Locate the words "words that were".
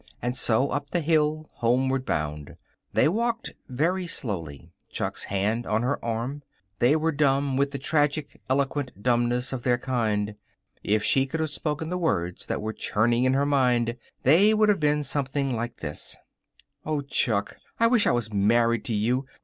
11.99-12.73